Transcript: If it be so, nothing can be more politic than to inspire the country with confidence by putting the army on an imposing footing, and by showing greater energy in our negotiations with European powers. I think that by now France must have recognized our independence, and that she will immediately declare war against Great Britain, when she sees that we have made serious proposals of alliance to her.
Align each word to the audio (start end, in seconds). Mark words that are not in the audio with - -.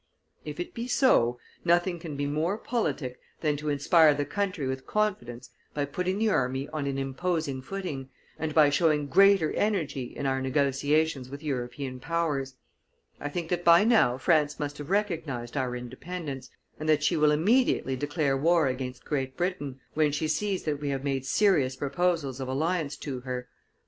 If 0.43 0.59
it 0.59 0.73
be 0.73 0.87
so, 0.87 1.37
nothing 1.63 1.99
can 1.99 2.15
be 2.17 2.25
more 2.25 2.57
politic 2.57 3.19
than 3.41 3.55
to 3.57 3.69
inspire 3.69 4.15
the 4.15 4.25
country 4.25 4.65
with 4.65 4.87
confidence 4.87 5.51
by 5.75 5.85
putting 5.85 6.17
the 6.17 6.27
army 6.29 6.67
on 6.69 6.87
an 6.87 6.97
imposing 6.97 7.61
footing, 7.61 8.09
and 8.39 8.51
by 8.55 8.71
showing 8.71 9.05
greater 9.05 9.53
energy 9.53 10.05
in 10.05 10.25
our 10.25 10.41
negotiations 10.41 11.29
with 11.29 11.43
European 11.43 11.99
powers. 11.99 12.55
I 13.19 13.29
think 13.29 13.49
that 13.49 13.63
by 13.63 13.83
now 13.83 14.17
France 14.17 14.59
must 14.59 14.79
have 14.79 14.89
recognized 14.89 15.55
our 15.55 15.75
independence, 15.75 16.49
and 16.79 16.89
that 16.89 17.03
she 17.03 17.15
will 17.15 17.29
immediately 17.29 17.95
declare 17.95 18.35
war 18.35 18.65
against 18.65 19.05
Great 19.05 19.37
Britain, 19.37 19.79
when 19.93 20.11
she 20.11 20.27
sees 20.27 20.63
that 20.63 20.79
we 20.81 20.89
have 20.89 21.03
made 21.03 21.27
serious 21.27 21.75
proposals 21.75 22.39
of 22.39 22.47
alliance 22.47 22.97
to 22.97 23.19
her. 23.19 23.47